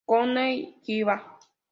Kohei 0.07 0.73
Higa 0.85 1.15